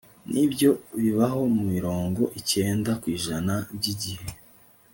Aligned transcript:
nibyo 0.33 0.71
bibaho 1.03 1.41
mirongo 1.71 2.21
icyenda 2.39 2.91
ku 3.01 3.05
ijana 3.17 3.53
byigihe 3.77 4.25